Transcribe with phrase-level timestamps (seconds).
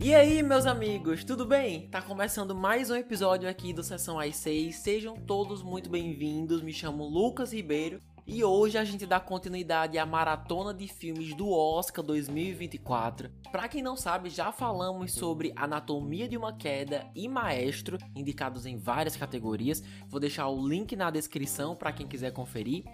[0.00, 1.88] E aí, meus amigos, tudo bem?
[1.88, 4.76] Tá começando mais um episódio aqui do Sessão às 6.
[4.76, 6.62] Sejam todos muito bem-vindos.
[6.62, 11.50] Me chamo Lucas Ribeiro e hoje a gente dá continuidade à maratona de filmes do
[11.50, 13.30] Oscar 2024.
[13.52, 18.78] Para quem não sabe, já falamos sobre Anatomia de uma Queda e Maestro, indicados em
[18.78, 19.82] várias categorias.
[20.08, 22.84] Vou deixar o link na descrição para quem quiser conferir.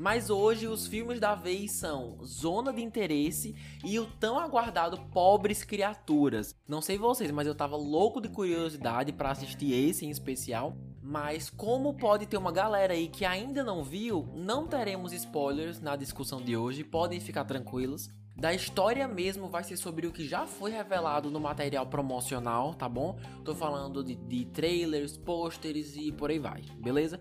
[0.00, 5.62] Mas hoje os filmes da vez são Zona de Interesse e o tão aguardado Pobres
[5.62, 6.56] Criaturas.
[6.66, 10.74] Não sei vocês, mas eu tava louco de curiosidade para assistir esse em especial.
[11.02, 15.96] Mas como pode ter uma galera aí que ainda não viu, não teremos spoilers na
[15.96, 18.08] discussão de hoje, podem ficar tranquilos.
[18.34, 22.88] Da história mesmo vai ser sobre o que já foi revelado no material promocional, tá
[22.88, 23.18] bom?
[23.44, 27.20] Tô falando de, de trailers, pôsteres e por aí vai, beleza?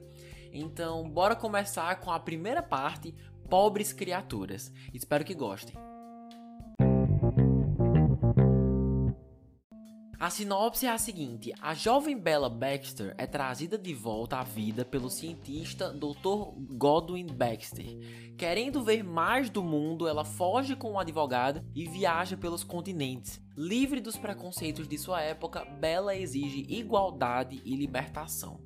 [0.52, 3.16] Então, bora começar com a primeira parte,
[3.50, 4.72] Pobres Criaturas.
[4.94, 5.76] Espero que gostem.
[10.20, 14.84] A sinopse é a seguinte: a jovem Bella Baxter é trazida de volta à vida
[14.84, 16.52] pelo cientista Dr.
[16.76, 17.98] Godwin Baxter.
[18.38, 23.42] Querendo ver mais do mundo, ela foge com um advogado e viaja pelos continentes.
[23.56, 28.60] Livre dos preconceitos de sua época, Bella exige igualdade e libertação.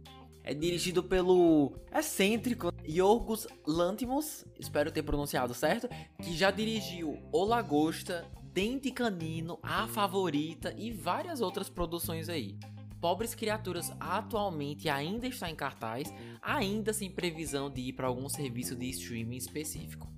[0.44, 5.88] É dirigido pelo excêntrico Yorgos Lanthimos, espero ter pronunciado certo,
[6.22, 12.58] que já dirigiu O Lagosta, Dente Canino, A Favorita e várias outras produções aí.
[13.00, 18.76] Pobres Criaturas atualmente ainda está em cartaz, ainda sem previsão de ir para algum serviço
[18.76, 20.12] de streaming específico.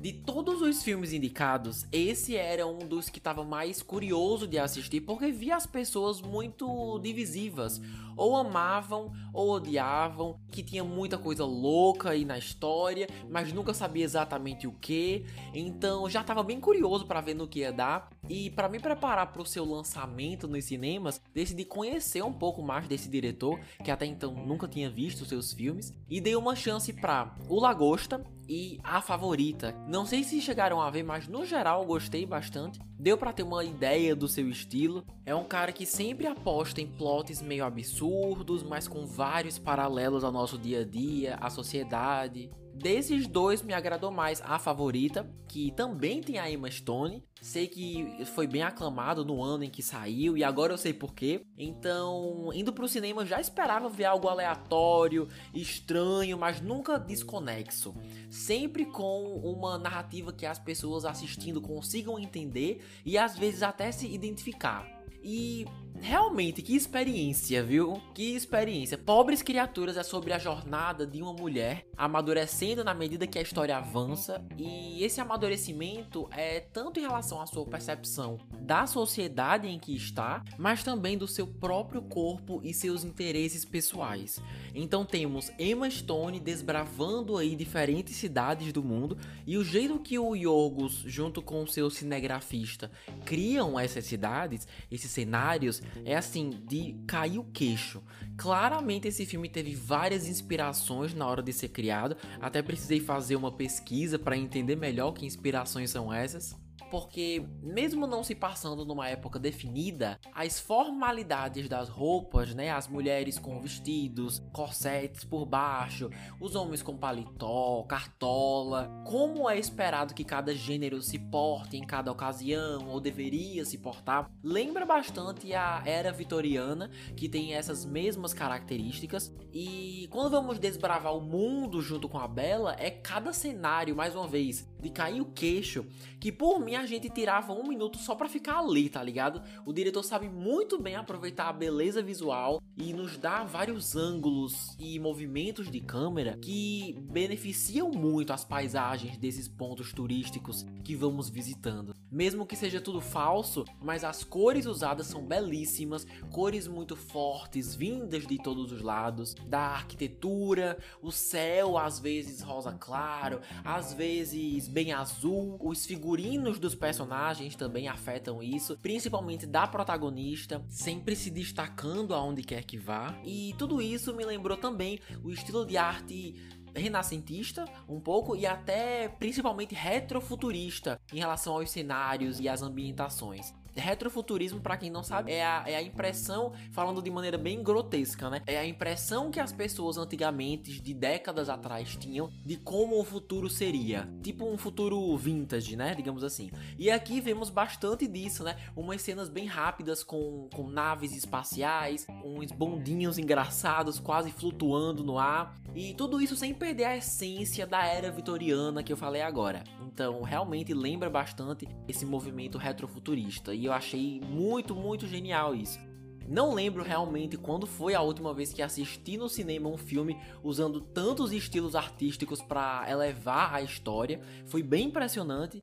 [0.00, 5.00] De todos os filmes indicados, esse era um dos que estava mais curioso de assistir
[5.00, 7.80] porque via as pessoas muito divisivas,
[8.16, 14.04] ou amavam ou odiavam, que tinha muita coisa louca aí na história, mas nunca sabia
[14.04, 15.24] exatamente o que.
[15.52, 19.32] Então já estava bem curioso para ver no que ia dar e para me preparar
[19.32, 24.06] para o seu lançamento nos cinemas, decidi conhecer um pouco mais desse diretor, que até
[24.06, 29.00] então nunca tinha visto seus filmes, e dei uma chance para O Lagosta e A
[29.00, 29.74] Favorita.
[29.88, 32.78] Não sei se chegaram a ver, mas no geral gostei bastante.
[33.00, 35.02] Deu para ter uma ideia do seu estilo.
[35.24, 40.30] É um cara que sempre aposta em plots meio absurdos, mas com vários paralelos ao
[40.30, 42.50] nosso dia a dia, à sociedade.
[42.78, 47.24] Desses dois me agradou mais a favorita, que também tem a Emma Stone.
[47.42, 51.44] Sei que foi bem aclamado no ano em que saiu e agora eu sei porquê.
[51.56, 57.96] Então, indo pro cinema já esperava ver algo aleatório, estranho, mas nunca desconexo.
[58.30, 64.06] Sempre com uma narrativa que as pessoas assistindo consigam entender e às vezes até se
[64.06, 64.86] identificar.
[65.20, 65.66] E
[66.00, 68.00] realmente, que experiência, viu?
[68.14, 68.96] Que experiência.
[68.96, 73.76] Pobres Criaturas é sobre a jornada de uma mulher amadurecendo na medida que a história
[73.76, 79.94] avança, e esse amadurecimento é tanto em relação à sua percepção da sociedade em que
[79.94, 84.40] está, mas também do seu próprio corpo e seus interesses pessoais.
[84.74, 90.34] Então temos Emma Stone desbravando aí diferentes cidades do mundo, e o jeito que o
[90.34, 92.90] Yorgos, junto com seu cinegrafista,
[93.24, 98.02] criam essas cidades, esses cenários, é assim, de cair o queixo.
[98.36, 103.50] Claramente esse filme teve várias inspirações na hora de ser criado, até precisei fazer uma
[103.50, 106.56] pesquisa para entender melhor que inspirações são essas
[106.90, 113.38] porque, mesmo não se passando numa época definida, as formalidades das roupas, né, as mulheres
[113.38, 116.10] com vestidos, corsetes por baixo,
[116.40, 122.10] os homens com paletó, cartola, como é esperado que cada gênero se porte em cada
[122.10, 129.32] ocasião ou deveria se portar, lembra bastante a era vitoriana, que tem essas mesmas características.
[129.52, 134.26] E quando vamos desbravar o mundo junto com a Bela, é cada cenário, mais uma
[134.26, 135.84] vez, de cair o queixo,
[136.20, 139.42] que por mim a gente tirava um minuto só para ficar ali, tá ligado?
[139.64, 144.98] O diretor sabe muito bem aproveitar a beleza visual e nos dá vários ângulos e
[144.98, 151.94] movimentos de câmera que beneficiam muito as paisagens desses pontos turísticos que vamos visitando.
[152.10, 158.26] Mesmo que seja tudo falso, mas as cores usadas são belíssimas, cores muito fortes, vindas
[158.26, 164.92] de todos os lados, da arquitetura, o céu às vezes rosa claro, às vezes bem
[164.92, 172.42] azul, os figurinos dos personagens também afetam isso, principalmente da protagonista, sempre se destacando aonde
[172.42, 173.18] quer que vá.
[173.24, 176.34] E tudo isso me lembrou também o estilo de arte
[176.74, 183.52] renascentista um pouco e até principalmente retrofuturista em relação aos cenários e às ambientações.
[183.80, 188.28] Retrofuturismo, para quem não sabe, é a, é a impressão, falando de maneira bem grotesca,
[188.30, 188.42] né?
[188.46, 193.48] É a impressão que as pessoas antigamente, de décadas atrás, tinham de como o futuro
[193.48, 194.08] seria.
[194.22, 195.94] Tipo um futuro vintage, né?
[195.94, 196.50] Digamos assim.
[196.78, 198.56] E aqui vemos bastante disso, né?
[198.76, 205.54] Umas cenas bem rápidas com, com naves espaciais, uns bondinhos engraçados quase flutuando no ar.
[205.74, 209.62] E tudo isso sem perder a essência da era vitoriana que eu falei agora.
[209.80, 213.54] Então, realmente lembra bastante esse movimento retrofuturista.
[213.54, 215.78] E eu achei muito, muito genial isso.
[216.26, 220.80] Não lembro realmente quando foi a última vez que assisti no cinema um filme usando
[220.80, 224.20] tantos estilos artísticos para elevar a história.
[224.44, 225.62] Foi bem impressionante.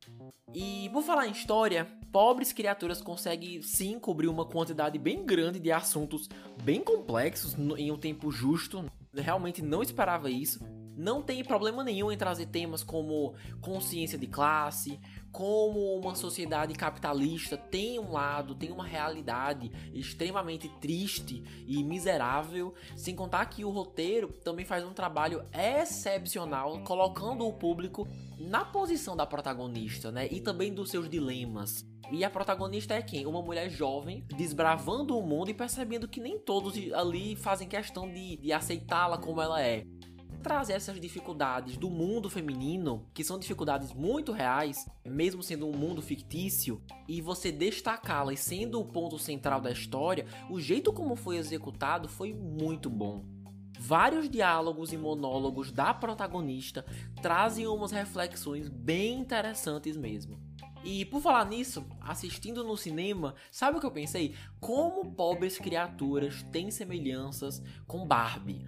[0.53, 5.71] E por falar em história, Pobres Criaturas consegue sim cobrir uma quantidade bem grande de
[5.71, 6.27] assuntos
[6.63, 8.85] bem complexos em um tempo justo.
[9.13, 10.59] Realmente não esperava isso.
[10.97, 14.99] Não tem problema nenhum em trazer temas como consciência de classe,
[15.35, 23.13] como uma sociedade capitalista tem um lado, tem uma realidade extremamente triste e miserável, sem
[23.13, 28.07] contar que o roteiro também faz um trabalho excepcional colocando o público
[28.39, 30.25] na posição da protagonista, né?
[30.31, 31.85] E também dos seus dilemas.
[32.09, 33.25] E a protagonista é quem?
[33.25, 38.37] Uma mulher jovem, desbravando o mundo e percebendo que nem todos ali fazem questão de,
[38.37, 39.85] de aceitá-la como ela é
[40.45, 46.03] trazer essas dificuldades do mundo feminino, que são dificuldades muito reais, mesmo sendo um mundo
[46.03, 52.07] fictício, e você destacá-las sendo o ponto central da história, o jeito como foi executado
[52.07, 53.25] foi muito bom.
[53.79, 56.85] Vários diálogos e monólogos da protagonista
[57.23, 60.39] trazem umas reflexões bem interessantes mesmo.
[60.83, 64.35] E por falar nisso, assistindo no cinema, sabe o que eu pensei?
[64.59, 68.63] Como pobres criaturas têm semelhanças com Barbie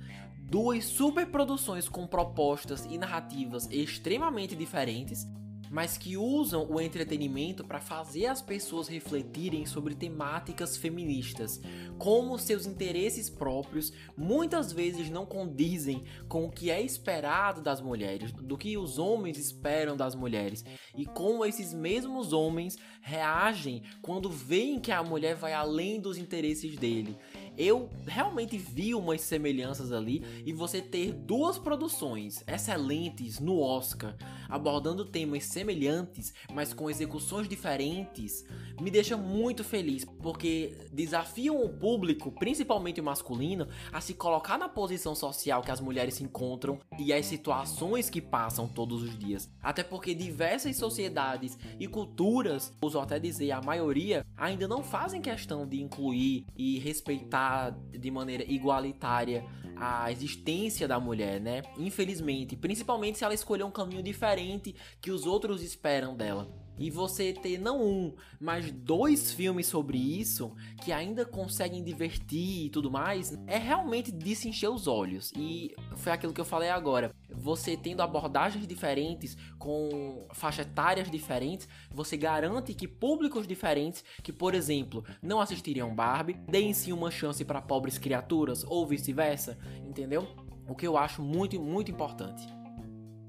[0.50, 5.28] duas superproduções com propostas e narrativas extremamente diferentes,
[5.70, 11.60] mas que usam o entretenimento para fazer as pessoas refletirem sobre temáticas feministas,
[11.98, 18.32] como seus interesses próprios muitas vezes não condizem com o que é esperado das mulheres,
[18.32, 20.64] do que os homens esperam das mulheres,
[20.96, 22.78] e como esses mesmos homens
[23.08, 27.18] reagem quando veem que a mulher vai além dos interesses dele
[27.58, 34.16] eu realmente vi umas semelhanças ali e você ter duas produções excelentes no Oscar
[34.50, 38.46] abordando temas semelhantes, mas com execuções diferentes,
[38.80, 44.70] me deixa muito feliz, porque desafiam o público, principalmente o masculino, a se colocar na
[44.70, 49.50] posição social que as mulheres se encontram e as situações que passam todos os dias.
[49.62, 55.68] Até porque diversas sociedades e culturas, uso até dizer a maioria, ainda não fazem questão
[55.68, 59.46] de incluir e respeitar de maneira igualitária
[59.76, 61.62] a existência da mulher, né?
[61.78, 66.57] Infelizmente, principalmente se ela escolher um caminho diferente que os outros esperam dela.
[66.78, 70.54] E você ter não um, mas dois filmes sobre isso,
[70.84, 75.32] que ainda conseguem divertir e tudo mais, é realmente de se encher os olhos.
[75.36, 77.14] E foi aquilo que eu falei agora.
[77.30, 84.54] Você tendo abordagens diferentes, com faixas etárias diferentes, você garante que públicos diferentes, que por
[84.54, 90.28] exemplo, não assistiriam Barbie, deem sim uma chance para pobres criaturas, ou vice-versa, entendeu?
[90.68, 92.57] O que eu acho muito, muito importante.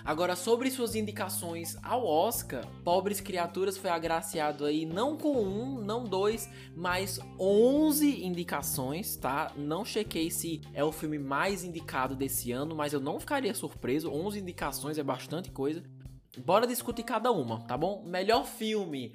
[0.09, 6.03] Agora, sobre suas indicações ao Oscar, Pobres Criaturas foi agraciado aí não com um, não
[6.03, 9.53] dois, mas 11 indicações, tá?
[9.55, 14.11] Não chequei se é o filme mais indicado desse ano, mas eu não ficaria surpreso.
[14.11, 15.83] 11 indicações é bastante coisa.
[16.39, 18.03] Bora discutir cada uma, tá bom?
[18.03, 19.15] Melhor filme.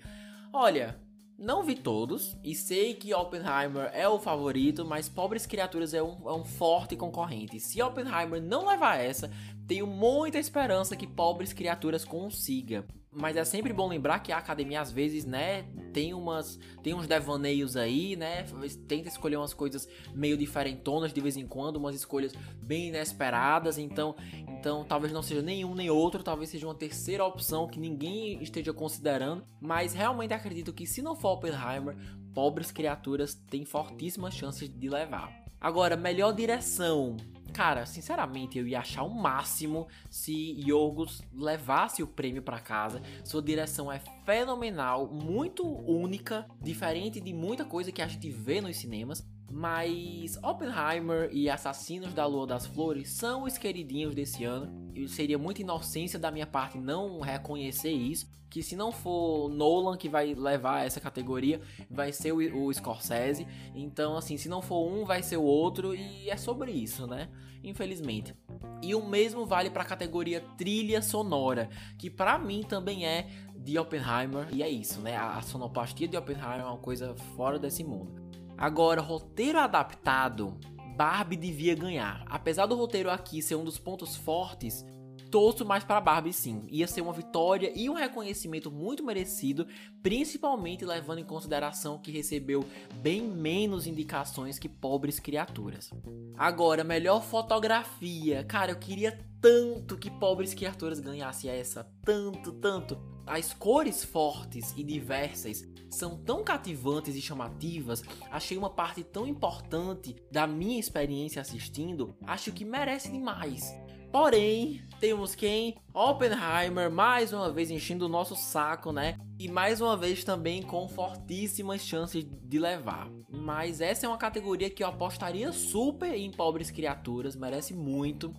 [0.54, 1.00] Olha,
[1.38, 6.30] não vi todos e sei que Oppenheimer é o favorito, mas Pobres Criaturas é um,
[6.30, 7.60] é um forte concorrente.
[7.60, 9.32] Se Oppenheimer não levar essa,
[9.68, 12.86] tenho muita esperança que pobres criaturas consiga.
[13.15, 17.08] Mas é sempre bom lembrar que a academia às vezes, né, tem umas tem uns
[17.08, 18.46] devaneios aí, né?
[18.88, 24.15] Tenta escolher umas coisas meio diferentonas de vez em quando, umas escolhas bem inesperadas, então,
[24.48, 28.74] então talvez não seja nenhum nem outro, talvez seja uma terceira opção que ninguém esteja
[28.74, 31.96] considerando, mas realmente acredito que se não for Oppenheimer,
[32.34, 35.43] pobres criaturas têm fortíssimas chances de levar.
[35.62, 37.15] Agora, melhor direção.
[37.54, 43.00] Cara, sinceramente, eu ia achar o máximo se Yorgos levasse o prêmio para casa.
[43.24, 48.78] Sua direção é fenomenal, muito única, diferente de muita coisa que a gente vê nos
[48.78, 49.24] cinemas.
[49.52, 54.92] Mas Oppenheimer e Assassinos da Lua das Flores são os queridinhos desse ano.
[54.96, 58.28] E seria muita inocência da minha parte não reconhecer isso.
[58.50, 61.60] Que se não for Nolan que vai levar essa categoria,
[61.90, 63.48] vai ser o, o Scorsese.
[63.74, 65.96] Então, assim, se não for um, vai ser o outro.
[65.96, 67.30] E é sobre isso, né?
[67.64, 68.36] Infelizmente.
[68.82, 73.80] E o mesmo vale para a categoria trilha sonora, que para mim também é de
[73.80, 74.48] Oppenheimer.
[74.52, 75.16] E é isso, né?
[75.16, 78.23] A sonoplastia de Oppenheimer é uma coisa fora desse mundo.
[78.58, 80.58] Agora, roteiro adaptado,
[80.96, 82.24] Barbie devia ganhar.
[82.28, 84.86] Apesar do roteiro aqui ser um dos pontos fortes,
[85.34, 86.68] torço mais para Barbie sim.
[86.70, 89.66] Ia ser uma vitória e um reconhecimento muito merecido,
[90.04, 92.64] principalmente levando em consideração que recebeu
[93.02, 95.90] bem menos indicações que Pobres Criaturas.
[96.38, 98.44] Agora, melhor fotografia.
[98.44, 103.12] Cara, eu queria tanto que Pobres Criaturas ganhasse essa, tanto, tanto.
[103.25, 110.15] As cores fortes e diversas são tão cativantes e chamativas, achei uma parte tão importante
[110.32, 113.74] da minha experiência assistindo, acho que merece demais.
[114.12, 115.75] Porém, temos quem?
[115.92, 119.18] Oppenheimer, mais uma vez enchendo o nosso saco, né?
[119.39, 123.10] E mais uma vez também com fortíssimas chances de levar.
[123.27, 128.32] Mas essa é uma categoria que eu apostaria super em Pobres Criaturas, merece muito.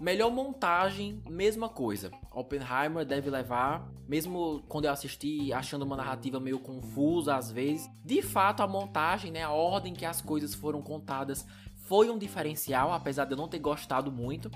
[0.00, 2.10] Melhor montagem, mesma coisa.
[2.32, 7.90] Oppenheimer deve levar, mesmo quando eu assisti achando uma narrativa meio confusa às vezes.
[8.04, 12.92] De fato, a montagem, né, a ordem que as coisas foram contadas foi um diferencial,
[12.92, 14.50] apesar de eu não ter gostado muito.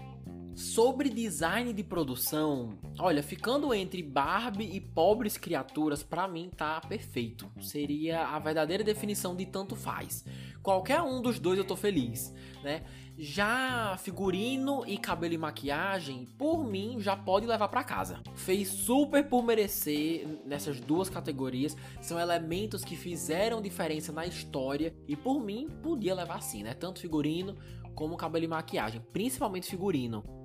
[0.55, 7.51] Sobre design de produção, olha, ficando entre Barbie e pobres criaturas, para mim tá perfeito.
[7.59, 10.25] Seria a verdadeira definição de tanto faz.
[10.63, 12.85] Qualquer um dos dois eu tô feliz, né?
[13.17, 18.23] Já figurino e cabelo e maquiagem, por mim, já pode levar para casa.
[18.35, 21.77] Fez super por merecer nessas duas categorias.
[22.01, 26.73] São elementos que fizeram diferença na história e por mim podia levar sim, né?
[26.73, 27.57] Tanto figurino
[27.95, 30.42] como cabelo e maquiagem, principalmente figurino.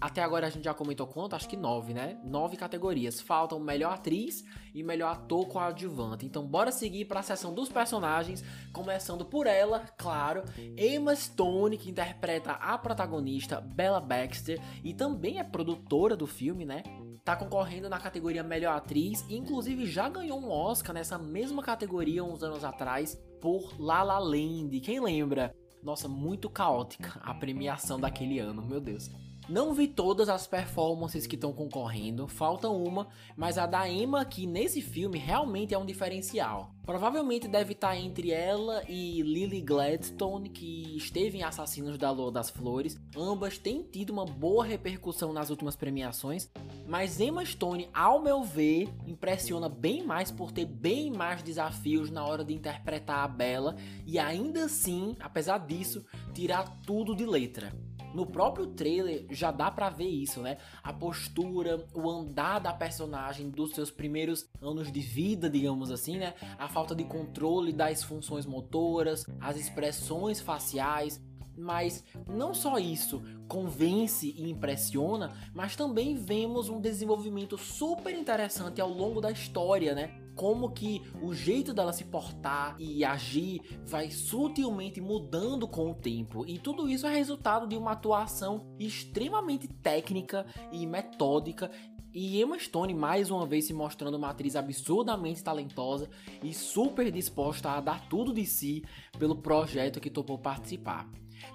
[0.00, 1.36] Até agora a gente já comentou quanto?
[1.36, 2.18] Acho que nove, né?
[2.24, 3.20] Nove categorias.
[3.20, 4.42] Faltam melhor atriz
[4.74, 6.24] e melhor ator coadjuvante.
[6.24, 8.42] Então bora seguir para a seção dos personagens,
[8.72, 10.42] começando por ela, claro,
[10.76, 16.82] Emma Stone, que interpreta a protagonista Bella Baxter e também é produtora do filme, né?
[17.22, 22.24] Tá concorrendo na categoria melhor atriz, e inclusive já ganhou um Oscar nessa mesma categoria
[22.24, 24.80] uns anos atrás por La La Land.
[24.80, 25.54] Quem lembra?
[25.82, 29.10] Nossa, muito caótica a premiação daquele ano, meu Deus.
[29.50, 34.46] Não vi todas as performances que estão concorrendo, falta uma, mas a da Emma aqui
[34.46, 36.72] nesse filme realmente é um diferencial.
[36.86, 42.48] Provavelmente deve estar entre ela e Lily Gladstone, que esteve em Assassinos da Lua das
[42.48, 42.96] Flores.
[43.16, 46.48] Ambas têm tido uma boa repercussão nas últimas premiações,
[46.86, 52.24] mas Emma Stone, ao meu ver, impressiona bem mais por ter bem mais desafios na
[52.24, 53.74] hora de interpretar a Bella
[54.06, 57.89] e ainda assim, apesar disso, tirar tudo de letra.
[58.14, 60.58] No próprio trailer já dá para ver isso, né?
[60.82, 66.34] A postura, o andar da personagem dos seus primeiros anos de vida, digamos assim, né?
[66.58, 71.22] A falta de controle das funções motoras, as expressões faciais,
[71.56, 78.88] mas não só isso convence e impressiona, mas também vemos um desenvolvimento super interessante ao
[78.88, 80.19] longo da história, né?
[80.34, 86.44] Como que o jeito dela se portar e agir vai sutilmente mudando com o tempo.
[86.46, 91.70] E tudo isso é resultado de uma atuação extremamente técnica e metódica
[92.12, 96.08] e Emma Stone mais uma vez se mostrando uma atriz absurdamente talentosa
[96.42, 98.82] e super disposta a dar tudo de si
[99.18, 101.08] pelo projeto que topou participar.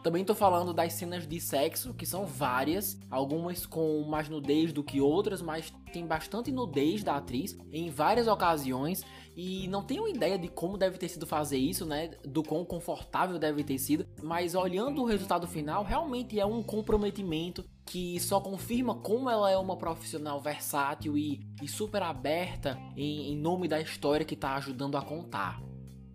[0.03, 4.83] Também tô falando das cenas de sexo, que são várias, algumas com mais nudez do
[4.83, 9.03] que outras, mas tem bastante nudez da atriz em várias ocasiões
[9.35, 12.11] e não tenho ideia de como deve ter sido fazer isso, né?
[12.23, 17.65] Do quão confortável deve ter sido, mas olhando o resultado final, realmente é um comprometimento
[17.85, 23.37] que só confirma como ela é uma profissional versátil e, e super aberta em, em
[23.37, 25.61] nome da história que está ajudando a contar.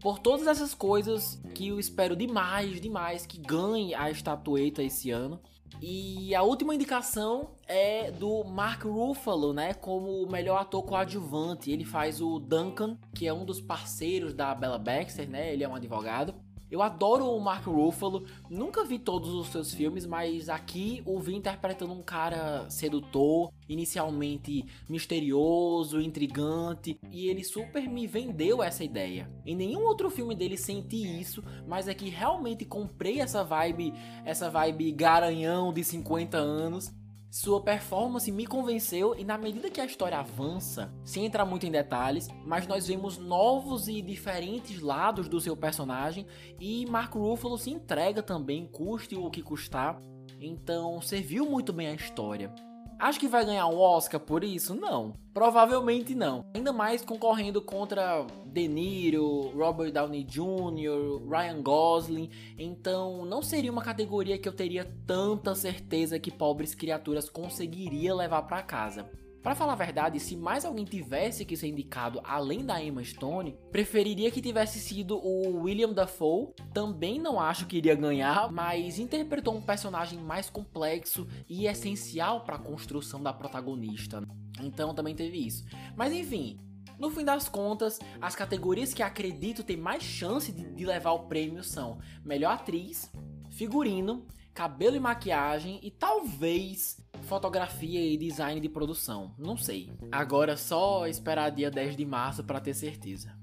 [0.01, 5.39] Por todas essas coisas que eu espero demais, demais que ganhe a estatueta esse ano.
[5.83, 11.71] E a última indicação é do Mark Ruffalo, né, como o melhor ator coadjuvante.
[11.71, 15.53] Ele faz o Duncan, que é um dos parceiros da Bella Baxter, né?
[15.53, 16.35] Ele é um advogado.
[16.71, 21.35] Eu adoro o Mark Ruffalo, nunca vi todos os seus filmes, mas aqui o vi
[21.35, 29.29] interpretando um cara sedutor, inicialmente misterioso, intrigante, e ele super me vendeu essa ideia.
[29.45, 33.93] Em nenhum outro filme dele senti isso, mas aqui é realmente comprei essa vibe,
[34.25, 37.00] essa vibe garanhão de 50 anos
[37.31, 41.71] sua performance me convenceu e na medida que a história avança, sem entrar muito em
[41.71, 46.27] detalhes, mas nós vemos novos e diferentes lados do seu personagem
[46.59, 50.01] e Mark Ruffalo se entrega também, custe o que custar.
[50.41, 52.53] Então serviu muito bem a história.
[53.01, 54.75] Acho que vai ganhar um Oscar por isso?
[54.75, 55.15] Não.
[55.33, 56.45] Provavelmente não.
[56.55, 62.29] Ainda mais concorrendo contra De Niro, Robert Downey Jr., Ryan Gosling.
[62.59, 68.43] Então, não seria uma categoria que eu teria tanta certeza que Pobres Criaturas conseguiria levar
[68.43, 69.09] para casa.
[69.43, 73.57] Para falar a verdade, se mais alguém tivesse que ser indicado além da Emma Stone,
[73.73, 76.53] preferiria que tivesse sido o William Dafoe.
[76.75, 82.57] Também não acho que iria ganhar, mas interpretou um personagem mais complexo e essencial para
[82.57, 84.23] a construção da protagonista.
[84.61, 85.65] Então também teve isso.
[85.97, 86.61] Mas enfim,
[86.99, 91.21] no fim das contas, as categorias que acredito ter mais chance de, de levar o
[91.21, 93.11] prêmio são melhor atriz,
[93.51, 99.35] figurino, cabelo e maquiagem e talvez fotografia e design de produção.
[99.39, 99.91] Não sei.
[100.11, 103.40] Agora só esperar dia 10 de março para ter certeza.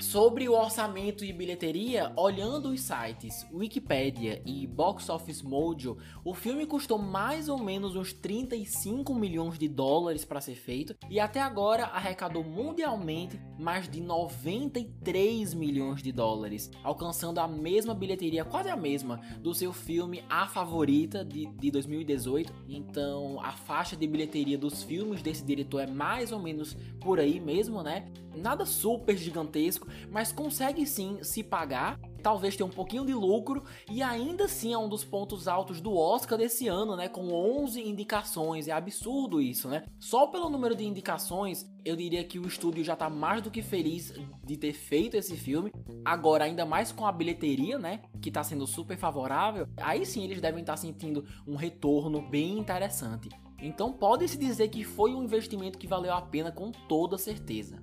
[0.00, 6.64] Sobre o orçamento e bilheteria, olhando os sites Wikipedia e Box Office Mojo, o filme
[6.66, 11.86] custou mais ou menos uns 35 milhões de dólares para ser feito e até agora
[11.86, 19.20] arrecadou mundialmente mais de 93 milhões de dólares, alcançando a mesma bilheteria, quase a mesma,
[19.40, 22.52] do seu filme A Favorita de, de 2018.
[22.68, 27.40] Então a faixa de bilheteria dos filmes desse diretor é mais ou menos por aí
[27.40, 28.06] mesmo, né?
[28.36, 34.02] Nada super gigantesco, mas consegue sim se pagar, talvez ter um pouquinho de lucro e
[34.02, 38.68] ainda assim é um dos pontos altos do Oscar desse ano, né, com 11 indicações.
[38.68, 39.84] É absurdo isso, né?
[39.98, 43.62] Só pelo número de indicações, eu diria que o estúdio já tá mais do que
[43.62, 44.12] feliz
[44.44, 45.72] de ter feito esse filme.
[46.04, 50.40] Agora, ainda mais com a bilheteria, né, que tá sendo super favorável, aí sim eles
[50.40, 53.28] devem estar tá sentindo um retorno bem interessante.
[53.60, 57.82] Então pode-se dizer que foi um investimento que valeu a pena com toda certeza.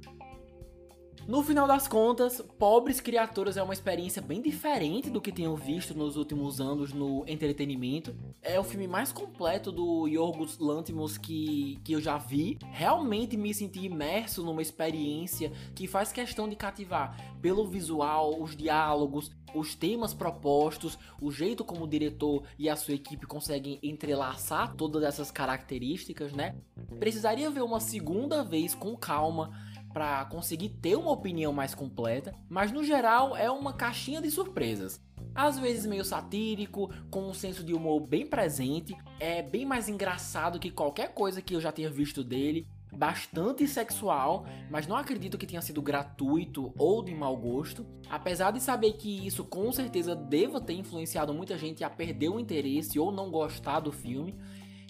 [1.28, 5.96] No final das contas, Pobres Criaturas é uma experiência bem diferente do que tenho visto
[5.96, 8.16] nos últimos anos no entretenimento.
[8.44, 12.60] É o filme mais completo do Yorgos Lanthimos que, que eu já vi.
[12.72, 19.32] Realmente me senti imerso numa experiência que faz questão de cativar pelo visual, os diálogos,
[19.56, 25.02] os temas propostos, o jeito como o diretor e a sua equipe conseguem entrelaçar todas
[25.02, 26.56] essas características, né?
[27.00, 29.65] Precisaria ver uma segunda vez com calma
[29.96, 35.02] para conseguir ter uma opinião mais completa, mas no geral é uma caixinha de surpresas.
[35.34, 40.60] Às vezes meio satírico, com um senso de humor bem presente, é bem mais engraçado
[40.60, 45.48] que qualquer coisa que eu já tenha visto dele, bastante sexual, mas não acredito que
[45.48, 47.86] tenha sido gratuito ou de mau gosto.
[48.10, 52.40] Apesar de saber que isso com certeza deva ter influenciado muita gente a perder o
[52.40, 54.36] interesse ou não gostar do filme.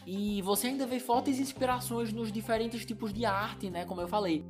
[0.03, 3.85] E você ainda vê fortes inspirações nos diferentes tipos de arte, né?
[3.85, 4.43] Como eu falei.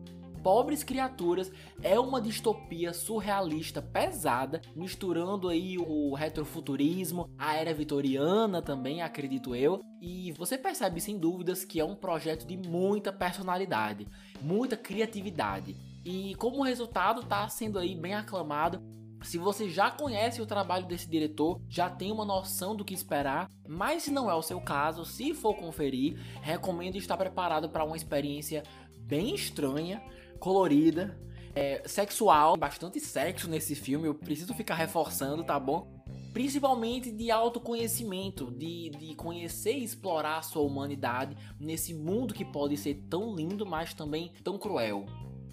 [0.45, 9.01] Pobres Criaturas é uma distopia surrealista pesada, misturando aí o retrofuturismo, a era vitoriana também,
[9.01, 14.07] acredito eu, e você percebe sem dúvidas que é um projeto de muita personalidade,
[14.39, 15.75] muita criatividade.
[16.05, 18.83] E como resultado está sendo aí bem aclamado
[19.23, 23.49] se você já conhece o trabalho desse diretor, já tem uma noção do que esperar,
[23.67, 27.97] mas se não é o seu caso, se for conferir, recomendo estar preparado para uma
[27.97, 28.61] experiência
[29.07, 30.01] bem estranha,
[30.39, 31.17] colorida,
[31.55, 36.03] é, sexual, bastante sexo nesse filme, eu preciso ficar reforçando, tá bom?
[36.33, 42.75] Principalmente de autoconhecimento, de, de conhecer e explorar a sua humanidade nesse mundo que pode
[42.75, 45.05] ser tão lindo, mas também tão cruel.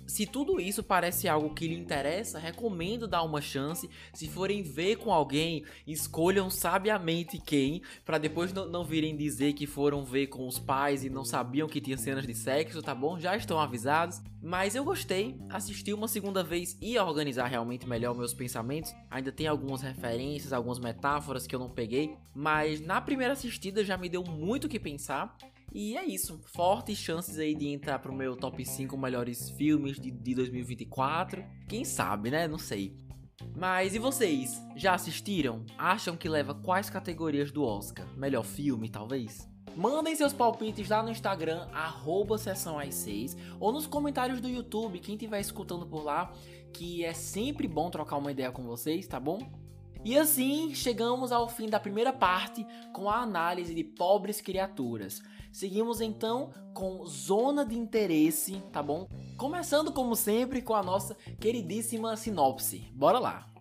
[0.07, 3.89] Se tudo isso parece algo que lhe interessa, recomendo dar uma chance.
[4.13, 9.67] Se forem ver com alguém, escolham sabiamente quem, para depois não, não virem dizer que
[9.67, 13.19] foram ver com os pais e não sabiam que tinha cenas de sexo, tá bom?
[13.19, 14.21] Já estão avisados.
[14.45, 18.93] Mas eu gostei, assisti uma segunda vez e organizar realmente melhor meus pensamentos.
[19.09, 23.97] Ainda tem algumas referências, algumas metáforas que eu não peguei, mas na primeira assistida já
[23.97, 25.37] me deu muito o que pensar.
[25.75, 26.41] E é isso.
[26.45, 31.45] Fortes chances aí de entrar pro meu top 5 melhores filmes de, de 2024.
[31.69, 32.47] Quem sabe, né?
[32.47, 32.97] Não sei.
[33.57, 34.63] Mas e vocês?
[34.77, 35.65] Já assistiram?
[35.79, 38.07] Acham que leva quais categorias do Oscar?
[38.17, 39.49] Melhor filme, talvez?
[39.75, 45.15] Mandem seus palpites lá no Instagram, arroba sessão 6 ou nos comentários do YouTube, quem
[45.15, 46.31] estiver escutando por lá,
[46.75, 49.39] que é sempre bom trocar uma ideia com vocês, tá bom?
[50.05, 55.23] E assim chegamos ao fim da primeira parte com a análise de pobres criaturas.
[55.53, 59.07] Seguimos então com zona de interesse, tá bom?
[59.37, 62.91] Começando como sempre com a nossa queridíssima sinopse.
[62.95, 63.52] Bora lá.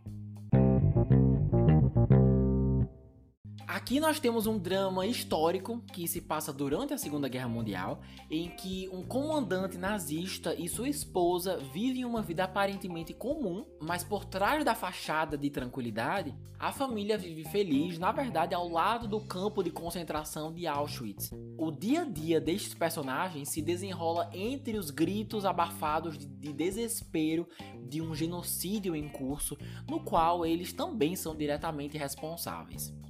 [3.82, 8.48] Aqui nós temos um drama histórico que se passa durante a Segunda Guerra Mundial, em
[8.48, 14.64] que um comandante nazista e sua esposa vivem uma vida aparentemente comum, mas por trás
[14.64, 19.72] da fachada de tranquilidade, a família vive feliz, na verdade, ao lado do campo de
[19.72, 21.32] concentração de Auschwitz.
[21.58, 27.48] O dia a dia destes personagens se desenrola entre os gritos abafados de, de desespero
[27.90, 29.58] de um genocídio em curso,
[29.90, 33.01] no qual eles também são diretamente responsáveis.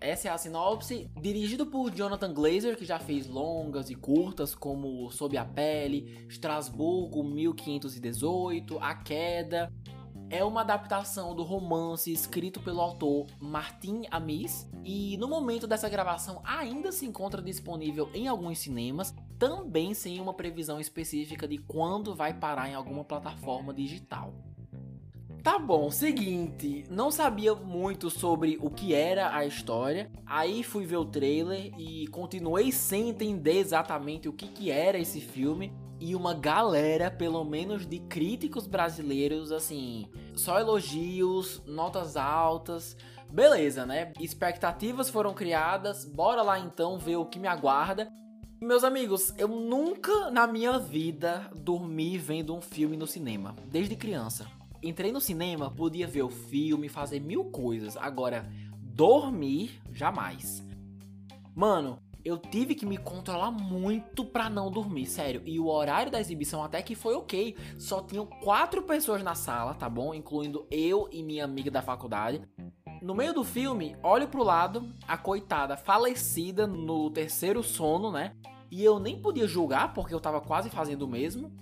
[0.00, 5.10] Essa é a sinopse, dirigido por Jonathan Glazer, que já fez longas e curtas como
[5.10, 9.72] Sob a Pele, Estrasburgo 1518, A Queda.
[10.30, 16.42] É uma adaptação do romance escrito pelo autor Martin Amis e no momento dessa gravação
[16.44, 22.34] ainda se encontra disponível em alguns cinemas, também sem uma previsão específica de quando vai
[22.34, 24.32] parar em alguma plataforma digital.
[25.48, 30.10] Tá bom, seguinte, não sabia muito sobre o que era a história.
[30.26, 35.22] Aí fui ver o trailer e continuei sem entender exatamente o que, que era esse
[35.22, 35.72] filme.
[35.98, 42.94] E uma galera, pelo menos de críticos brasileiros, assim, só elogios, notas altas.
[43.32, 44.12] Beleza, né?
[44.20, 48.12] Expectativas foram criadas, bora lá então ver o que me aguarda.
[48.60, 54.57] Meus amigos, eu nunca na minha vida dormi vendo um filme no cinema, desde criança.
[54.82, 57.96] Entrei no cinema, podia ver o filme, fazer mil coisas.
[57.96, 58.48] Agora,
[58.80, 60.64] dormir, jamais.
[61.54, 65.42] Mano, eu tive que me controlar muito pra não dormir, sério.
[65.44, 67.56] E o horário da exibição até que foi ok.
[67.76, 70.14] Só tinham quatro pessoas na sala, tá bom?
[70.14, 72.42] Incluindo eu e minha amiga da faculdade.
[73.02, 78.34] No meio do filme, olho pro lado, a coitada falecida no terceiro sono, né?
[78.70, 81.52] E eu nem podia julgar porque eu tava quase fazendo o mesmo.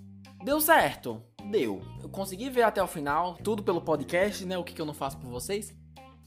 [0.42, 1.82] Deu certo deu.
[2.02, 4.58] Eu consegui ver até o final, tudo pelo podcast, né?
[4.58, 5.74] O que, que eu não faço por vocês.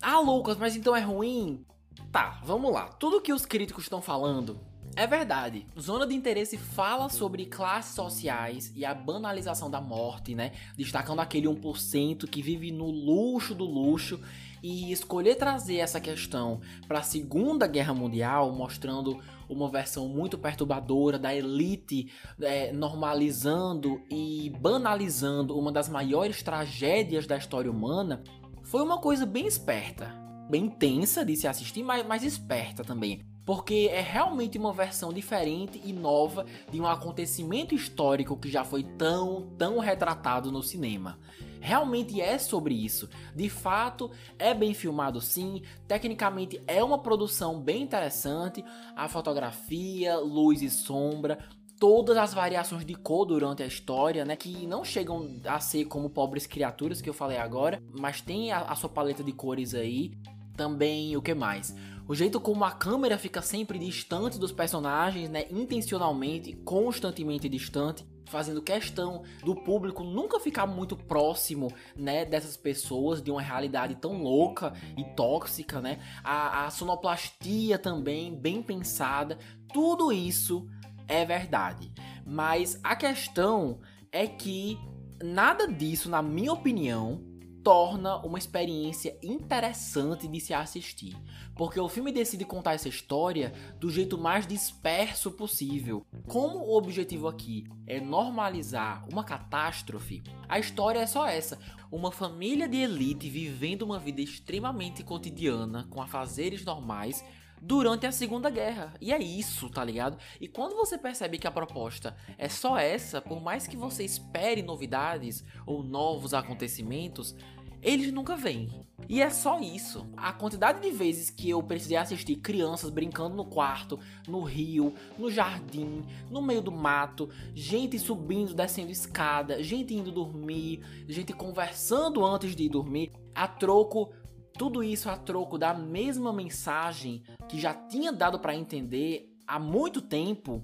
[0.01, 1.65] Ah, Lucas, mas então é ruim?
[2.12, 2.88] Tá, vamos lá.
[2.88, 4.60] Tudo que os críticos estão falando
[4.95, 5.67] é verdade.
[5.79, 10.53] Zona de Interesse fala sobre classes sociais e a banalização da morte, né?
[10.75, 14.19] Destacando aquele 1% que vive no luxo do luxo
[14.62, 19.19] e escolher trazer essa questão para a Segunda Guerra Mundial, mostrando
[19.50, 27.36] uma versão muito perturbadora da elite é, normalizando e banalizando uma das maiores tragédias da
[27.36, 28.24] história humana,
[28.64, 30.14] foi uma coisa bem esperta,
[30.50, 35.82] bem tensa de se assistir, mas, mas esperta também porque é realmente uma versão diferente
[35.84, 41.18] e nova de um acontecimento histórico que já foi tão, tão retratado no cinema.
[41.60, 43.10] Realmente é sobre isso.
[43.36, 48.63] De fato, é bem filmado sim, tecnicamente é uma produção bem interessante,
[48.95, 51.38] a fotografia, luz e sombra,
[51.80, 54.36] todas as variações de cor durante a história, né?
[54.36, 58.60] Que não chegam a ser como pobres criaturas que eu falei agora, mas tem a,
[58.62, 60.12] a sua paleta de cores aí.
[60.56, 61.74] Também o que mais?
[62.06, 65.45] O jeito como a câmera fica sempre distante dos personagens, né?
[65.52, 73.32] Intencionalmente, constantemente distante fazendo questão do público nunca ficar muito próximo, né, dessas pessoas, de
[73.32, 76.00] uma realidade tão louca e tóxica, né?
[76.24, 79.38] A, a sonoplastia também, bem pensada,
[79.74, 80.68] tudo isso
[81.08, 81.92] é verdade.
[82.26, 83.80] Mas a questão
[84.12, 84.78] é que
[85.24, 87.29] nada disso, na minha opinião,
[87.63, 91.15] torna uma experiência interessante de se assistir,
[91.56, 96.06] porque o filme decide contar essa história do jeito mais disperso possível.
[96.28, 101.60] Como o objetivo aqui é normalizar uma catástrofe, a história é só essa:
[101.91, 107.24] uma família de elite vivendo uma vida extremamente cotidiana, com afazeres normais,
[107.62, 108.93] durante a Segunda Guerra.
[109.00, 110.17] E é isso, tá ligado?
[110.39, 114.62] E quando você percebe que a proposta é só essa, por mais que você espere
[114.62, 117.36] novidades ou novos acontecimentos,
[117.82, 118.86] eles nunca vêm.
[119.08, 120.08] E é só isso.
[120.17, 125.32] A quantidade de vezes que eu precisei assistir crianças brincando no quarto, no rio, no
[125.32, 132.56] jardim, no meio do mato, gente subindo, descendo escada, gente indo dormir, gente conversando antes
[132.56, 134.12] de ir dormir, a troco
[134.60, 140.02] tudo isso a troco da mesma mensagem que já tinha dado para entender há muito
[140.02, 140.62] tempo.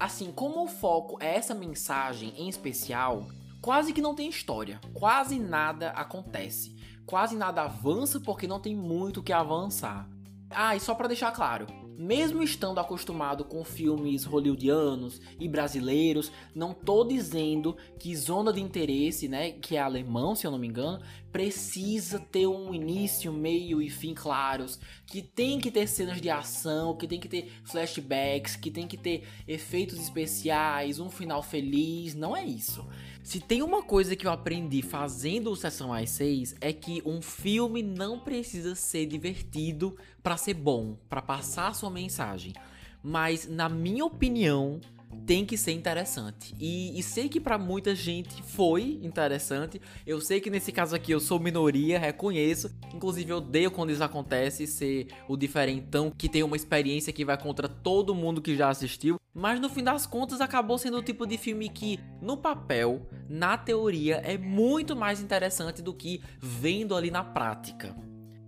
[0.00, 3.26] Assim, como o foco é essa mensagem em especial,
[3.60, 9.22] quase que não tem história, quase nada acontece, quase nada avança porque não tem muito
[9.22, 10.08] que avançar.
[10.48, 16.74] Ah, e só para deixar claro, mesmo estando acostumado com filmes hollywoodianos e brasileiros, não
[16.74, 21.02] tô dizendo que Zona de Interesse, né, que é alemão, se eu não me engano,
[21.32, 26.96] precisa ter um início, meio e fim claros, que tem que ter cenas de ação,
[26.96, 32.36] que tem que ter flashbacks, que tem que ter efeitos especiais, um final feliz, não
[32.36, 32.86] é isso.
[33.24, 37.22] Se tem uma coisa que eu aprendi fazendo o Sessão às 6 é que um
[37.22, 42.52] filme não precisa ser divertido para ser bom, para passar sua mensagem.
[43.02, 44.78] Mas na minha opinião,
[45.24, 46.54] tem que ser interessante.
[46.60, 49.80] E, e sei que para muita gente foi interessante.
[50.06, 52.70] Eu sei que nesse caso aqui eu sou minoria, reconheço.
[52.92, 57.40] Inclusive eu odeio quando isso acontece, ser o diferentão que tem uma experiência que vai
[57.40, 59.18] contra todo mundo que já assistiu.
[59.34, 63.58] Mas no fim das contas acabou sendo o tipo de filme que, no papel, na
[63.58, 67.96] teoria, é muito mais interessante do que vendo ali na prática.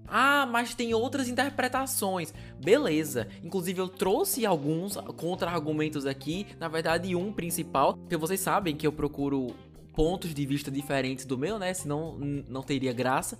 [0.06, 2.32] Ah, mas tem outras interpretações.
[2.62, 3.26] Beleza.
[3.42, 8.92] Inclusive eu trouxe alguns contra-argumentos aqui, na verdade um principal, porque vocês sabem que eu
[8.92, 9.48] procuro
[9.92, 11.74] pontos de vista diferentes do meu, né?
[11.74, 12.16] Senão
[12.48, 13.38] não teria graça.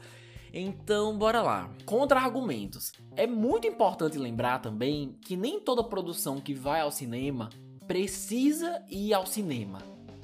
[0.52, 1.70] Então, bora lá.
[1.84, 2.92] Contra-argumentos.
[3.14, 7.50] É muito importante lembrar também que nem toda produção que vai ao cinema
[7.86, 9.78] precisa ir ao cinema.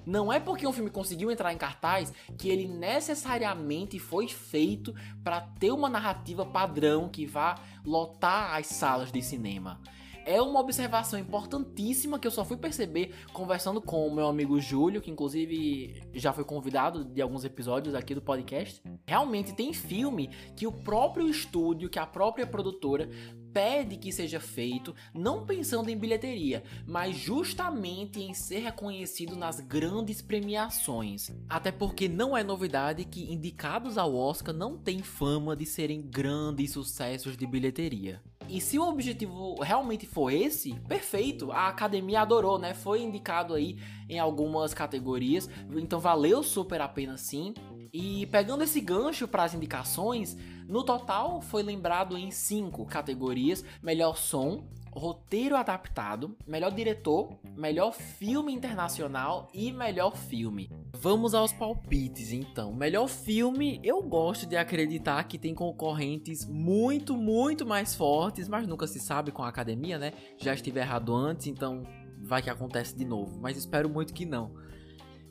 [0.05, 5.41] Não é porque um filme conseguiu entrar em cartaz que ele necessariamente foi feito para
[5.41, 9.81] ter uma narrativa padrão que vá lotar as salas de cinema.
[10.25, 15.01] É uma observação importantíssima que eu só fui perceber conversando com o meu amigo Júlio,
[15.01, 18.83] que inclusive já foi convidado de alguns episódios aqui do podcast.
[19.07, 23.09] Realmente tem filme que o próprio estúdio, que a própria produtora
[23.53, 30.23] pede que seja feito, não pensando em bilheteria, mas justamente em ser reconhecido nas grandes
[30.23, 31.31] premiações.
[31.49, 36.73] Até porque não é novidade que indicados ao Oscar não têm fama de serem grandes
[36.73, 38.23] sucessos de bilheteria.
[38.49, 41.51] E se o objetivo realmente for esse, perfeito.
[41.53, 42.75] A academia adorou, né?
[42.75, 43.79] Foi indicado aí
[44.09, 47.55] em algumas categorias, então valeu super a pena sim.
[47.93, 54.17] E pegando esse gancho para as indicações, no total foi lembrado em cinco categorias: melhor
[54.17, 60.71] som, roteiro adaptado, melhor diretor, melhor filme internacional e melhor filme.
[60.95, 62.73] Vamos aos palpites então.
[62.73, 68.87] Melhor filme, eu gosto de acreditar que tem concorrentes muito, muito mais fortes, mas nunca
[68.87, 70.13] se sabe com a academia, né?
[70.39, 71.83] Já estive errado antes, então
[72.21, 74.53] vai que acontece de novo, mas espero muito que não.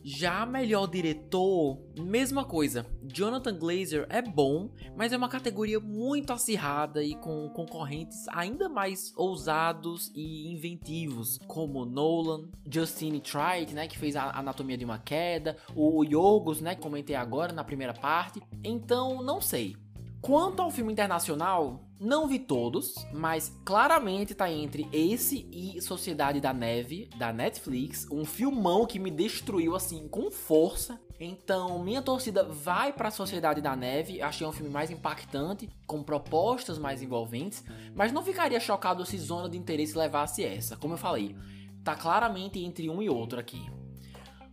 [0.04, 2.86] Já melhor diretor, mesma coisa.
[3.04, 9.14] Jonathan Glazer é bom, mas é uma categoria muito acirrada e com concorrentes ainda mais
[9.16, 15.58] ousados e inventivos, como Nolan, Justine Triet, né, que fez a Anatomia de uma Queda,
[15.76, 18.42] o Yorgos, né, que comentei agora na primeira parte.
[18.64, 19.76] Então, não sei.
[20.22, 26.52] Quanto ao filme internacional, não vi todos, mas claramente tá entre esse e Sociedade da
[26.52, 31.00] Neve, da Netflix, um filmão que me destruiu assim com força.
[31.20, 36.80] Então, minha torcida vai para Sociedade da Neve, achei um filme mais impactante, com propostas
[36.80, 40.76] mais envolventes, mas não ficaria chocado se Zona de Interesse levasse essa.
[40.76, 41.36] Como eu falei,
[41.84, 43.70] tá claramente entre um e outro aqui.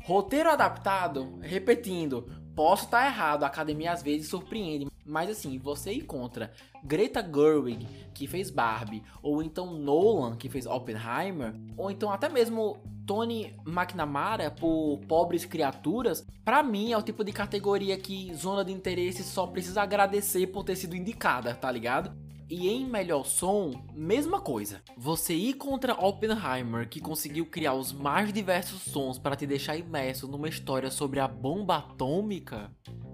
[0.04, 5.92] Roteiro adaptado, repetindo, posso estar tá errado, a academia às vezes surpreende, mas assim, você
[5.92, 12.10] ir contra Greta Gerwig, que fez Barbie, ou então Nolan, que fez Oppenheimer, ou então
[12.10, 18.34] até mesmo Tony McNamara por Pobres Criaturas, para mim é o tipo de categoria que
[18.34, 22.12] Zona de Interesse só precisa agradecer por ter sido indicada, tá ligado?
[22.50, 24.82] E em melhor som, mesma coisa.
[24.96, 30.26] Você ir contra Oppenheimer, que conseguiu criar os mais diversos sons para te deixar imerso
[30.26, 32.70] numa história sobre a bomba atômica,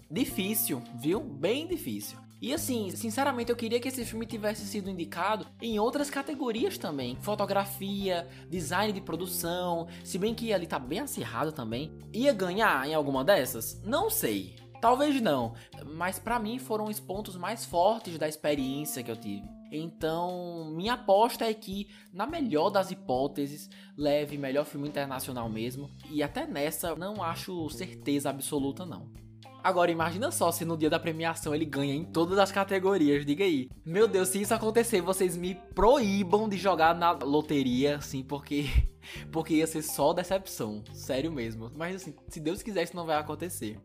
[0.09, 1.18] difícil, viu?
[1.18, 2.16] Bem difícil.
[2.40, 7.16] E assim, sinceramente, eu queria que esse filme tivesse sido indicado em outras categorias também.
[7.23, 11.90] Fotografia, design de produção, se bem que ali tá bem acirrado também.
[12.12, 13.81] Ia ganhar em alguma dessas?
[13.83, 14.57] Não sei.
[14.85, 15.55] Talvez não,
[15.97, 19.49] mas para mim foram os pontos mais fortes da experiência que eu tive.
[19.73, 25.88] Então, minha aposta é que, na melhor das hipóteses, leve melhor filme internacional mesmo.
[26.11, 29.11] E até nessa, não acho certeza absoluta, não.
[29.62, 33.42] Agora, imagina só se no dia da premiação ele ganha em todas as categorias, diga
[33.42, 33.70] aí.
[33.87, 38.66] Meu Deus, se isso acontecer, vocês me proíbam de jogar na loteria, assim, porque.
[39.31, 40.83] Porque ia ser só decepção.
[40.94, 41.70] Sério mesmo.
[41.77, 43.79] Mas assim, se Deus quiser, isso não vai acontecer.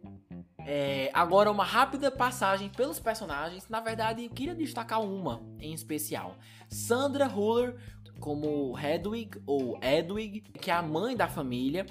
[0.65, 3.67] É, agora, uma rápida passagem pelos personagens.
[3.69, 6.35] Na verdade, eu queria destacar uma em especial:
[6.69, 7.75] Sandra Huller,
[8.19, 11.85] como Hedwig ou Edwig, que é a mãe da família.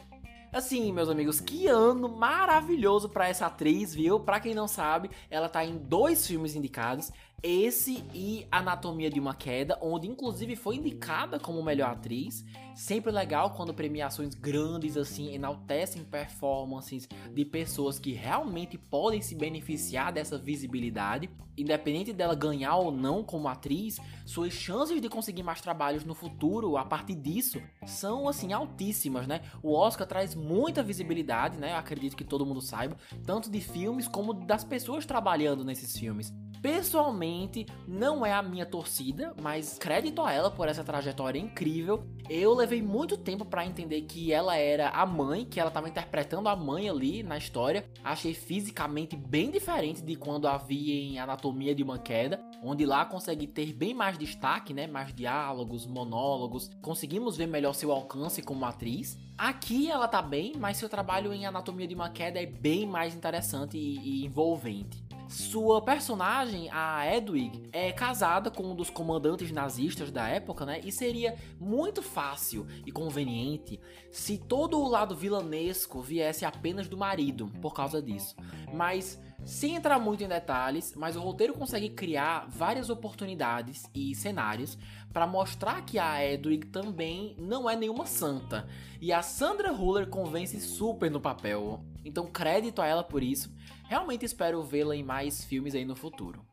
[0.51, 4.19] Assim, meus amigos, que ano maravilhoso para essa atriz, viu?
[4.19, 7.13] Para quem não sabe, ela tá em dois filmes indicados.
[7.43, 12.45] Esse e Anatomia de uma Queda, onde inclusive foi indicada como melhor atriz.
[12.79, 20.13] Sempre legal quando premiações grandes assim enaltecem performances de pessoas que realmente podem se beneficiar
[20.13, 21.29] dessa visibilidade.
[21.57, 26.77] Independente dela ganhar ou não como atriz, suas chances de conseguir mais trabalhos no futuro
[26.77, 29.41] a partir disso são assim altíssimas, né?
[29.61, 31.73] O Oscar traz muita visibilidade, né?
[31.73, 36.33] Eu acredito que todo mundo saiba, tanto de filmes como das pessoas trabalhando nesses filmes.
[36.61, 42.05] Pessoalmente, não é a minha torcida, mas crédito a ela por essa trajetória incrível.
[42.29, 46.49] Eu levei muito tempo para entender que ela era a mãe, que ela estava interpretando
[46.49, 47.89] a mãe ali na história.
[48.03, 53.05] Achei fisicamente bem diferente de quando a vi em Anatomia de uma Queda, onde lá
[53.05, 54.87] consegue ter bem mais destaque, né?
[54.87, 56.71] Mais diálogos, monólogos.
[56.83, 59.17] Conseguimos ver melhor seu alcance como atriz.
[59.37, 63.15] Aqui ela tá bem, mas seu trabalho em Anatomia de uma Queda é bem mais
[63.15, 65.09] interessante e, e envolvente.
[65.29, 70.81] Sua personagem, a Edwig, é casada com um dos comandantes nazistas da época, né?
[70.83, 73.79] E seria muito fácil e conveniente
[74.11, 78.35] se todo o lado vilanesco viesse apenas do marido por causa disso.
[78.73, 84.77] Mas sem entrar muito em detalhes, mas o roteiro consegue criar várias oportunidades e cenários
[85.13, 88.67] para mostrar que a Edwig também não é nenhuma santa.
[89.01, 91.83] E a Sandra Huller convence super no papel.
[92.05, 93.53] Então crédito a ela por isso.
[93.89, 96.45] Realmente espero vê-la em mais filmes aí no futuro.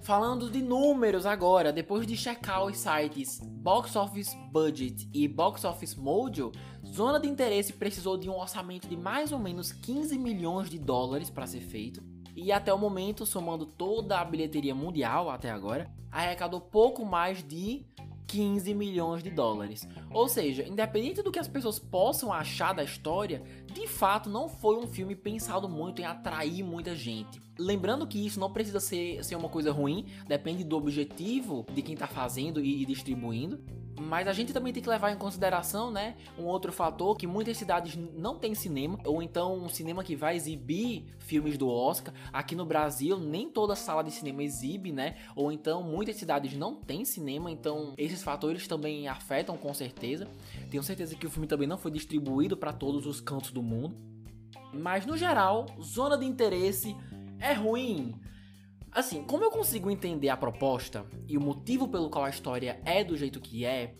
[0.00, 5.96] Falando de números agora, depois de checar os sites Box Office Budget e Box Office
[5.96, 6.52] Mojo,
[6.86, 11.30] Zona de Interesse precisou de um orçamento de mais ou menos 15 milhões de dólares
[11.30, 12.00] para ser feito.
[12.36, 17.84] E até o momento, somando toda a bilheteria mundial até agora, arrecadou pouco mais de
[18.26, 19.86] 15 milhões de dólares.
[20.10, 24.76] Ou seja, independente do que as pessoas possam achar da história, de fato não foi
[24.76, 27.40] um filme pensado muito em atrair muita gente.
[27.58, 31.94] Lembrando que isso não precisa ser, ser uma coisa ruim, depende do objetivo de quem
[31.94, 33.60] está fazendo e distribuindo.
[33.98, 37.56] Mas a gente também tem que levar em consideração, né, um outro fator que muitas
[37.56, 42.12] cidades não têm cinema, ou então um cinema que vai exibir filmes do Oscar.
[42.32, 45.16] Aqui no Brasil, nem toda sala de cinema exibe, né?
[45.34, 50.28] Ou então muitas cidades não têm cinema, então esses fatores também afetam com certeza.
[50.70, 53.96] Tenho certeza que o filme também não foi distribuído para todos os cantos do mundo.
[54.72, 56.94] Mas no geral, zona de interesse
[57.40, 58.14] é ruim.
[58.96, 63.04] Assim, como eu consigo entender a proposta e o motivo pelo qual a história é
[63.04, 63.94] do jeito que é,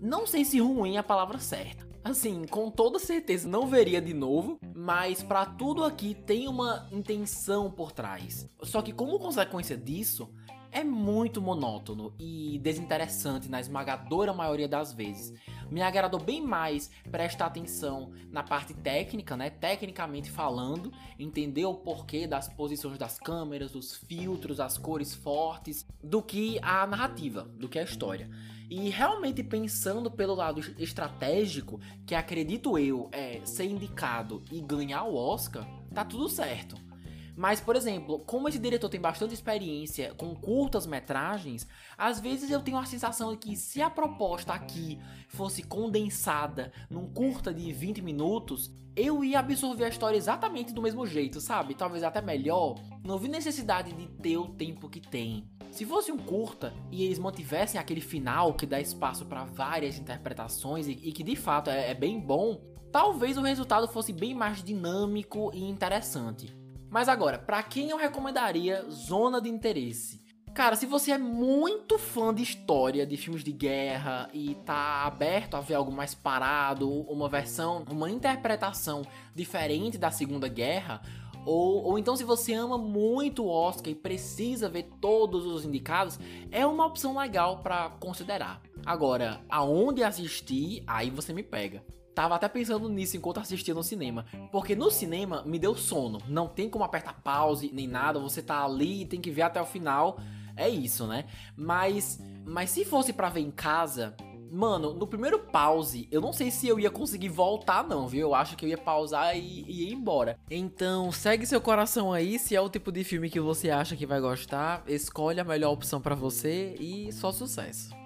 [0.00, 1.86] não sei se ruim é a palavra certa.
[2.02, 7.70] Assim, com toda certeza não veria de novo, mas para tudo aqui tem uma intenção
[7.70, 8.48] por trás.
[8.62, 10.32] Só que como consequência disso,
[10.70, 15.34] é muito monótono e desinteressante na esmagadora maioria das vezes.
[15.72, 19.48] Me agradou bem mais prestar atenção na parte técnica, né?
[19.48, 26.22] Tecnicamente falando, entender o porquê das posições das câmeras, dos filtros, as cores fortes, do
[26.22, 28.28] que a narrativa, do que a história.
[28.68, 35.16] E realmente pensando pelo lado estratégico, que acredito eu é ser indicado e ganhar o
[35.16, 36.91] Oscar, tá tudo certo.
[37.36, 41.66] Mas, por exemplo, como esse diretor tem bastante experiência com curtas metragens,
[41.96, 47.06] às vezes eu tenho a sensação de que se a proposta aqui fosse condensada num
[47.06, 51.74] curta de 20 minutos, eu ia absorver a história exatamente do mesmo jeito, sabe?
[51.74, 52.74] Talvez até melhor.
[53.02, 55.48] Não vi necessidade de ter o tempo que tem.
[55.70, 60.86] Se fosse um curta e eles mantivessem aquele final que dá espaço para várias interpretações
[60.86, 62.60] e, e, que de fato é, é bem bom,
[62.92, 66.61] talvez o resultado fosse bem mais dinâmico e interessante.
[66.92, 70.20] Mas agora, para quem eu recomendaria Zona de Interesse?
[70.52, 75.54] Cara, se você é muito fã de história, de filmes de guerra e tá aberto
[75.54, 79.00] a ver algo mais parado, uma versão, uma interpretação
[79.34, 81.00] diferente da Segunda Guerra,
[81.46, 86.20] ou, ou então se você ama muito o Oscar e precisa ver todos os indicados,
[86.50, 88.60] é uma opção legal para considerar.
[88.84, 91.82] Agora, aonde assistir, aí você me pega.
[92.14, 94.26] Tava até pensando nisso enquanto assistia no cinema.
[94.50, 96.18] Porque no cinema me deu sono.
[96.28, 98.18] Não tem como apertar pause nem nada.
[98.18, 100.18] Você tá ali e tem que ver até o final.
[100.56, 101.24] É isso, né?
[101.56, 104.14] Mas, mas se fosse para ver em casa,
[104.50, 108.28] mano, no primeiro pause, eu não sei se eu ia conseguir voltar, não, viu?
[108.28, 110.38] Eu acho que eu ia pausar e, e ir embora.
[110.50, 112.38] Então, segue seu coração aí.
[112.38, 115.72] Se é o tipo de filme que você acha que vai gostar, escolhe a melhor
[115.72, 118.01] opção para você e só sucesso.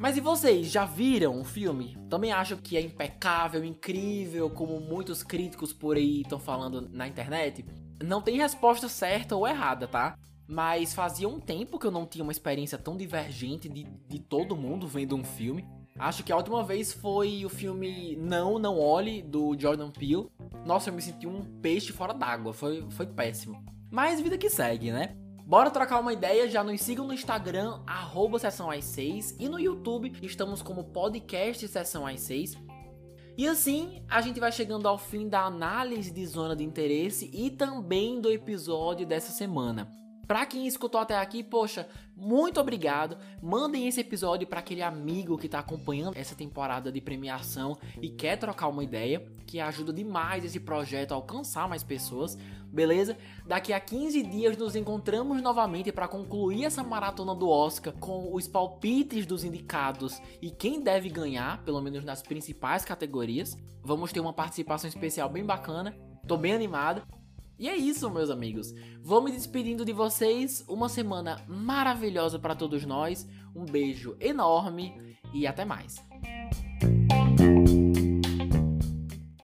[0.00, 1.94] Mas e vocês, já viram o filme?
[2.08, 7.66] Também acham que é impecável, incrível, como muitos críticos por aí estão falando na internet?
[8.02, 10.16] Não tem resposta certa ou errada, tá?
[10.48, 14.56] Mas fazia um tempo que eu não tinha uma experiência tão divergente de, de todo
[14.56, 15.68] mundo vendo um filme.
[15.98, 20.30] Acho que a última vez foi o filme Não, Não Olhe, do Jordan Peele.
[20.64, 23.62] Nossa, eu me senti um peixe fora d'água, foi, foi péssimo.
[23.90, 25.14] Mas vida que segue, né?
[25.50, 29.58] Bora trocar uma ideia, já nos sigam no Instagram, arroba Sessão às 6 e no
[29.58, 32.56] YouTube estamos como podcast Sessão às 6.
[33.36, 37.50] E assim, a gente vai chegando ao fim da análise de zona de interesse e
[37.50, 39.90] também do episódio dessa semana.
[40.30, 43.18] Pra quem escutou até aqui, poxa, muito obrigado.
[43.42, 48.36] Mandem esse episódio para aquele amigo que tá acompanhando essa temporada de premiação e quer
[48.36, 52.38] trocar uma ideia, que ajuda demais esse projeto a alcançar mais pessoas,
[52.68, 53.18] beleza?
[53.44, 58.46] Daqui a 15 dias nos encontramos novamente para concluir essa maratona do Oscar com os
[58.46, 63.58] palpites dos indicados e quem deve ganhar, pelo menos nas principais categorias.
[63.82, 65.92] Vamos ter uma participação especial bem bacana.
[66.24, 67.02] Tô bem animado.
[67.60, 68.74] E é isso, meus amigos.
[69.02, 70.64] Vou me despedindo de vocês.
[70.66, 73.28] Uma semana maravilhosa para todos nós.
[73.54, 74.94] Um beijo enorme
[75.34, 76.02] e até mais.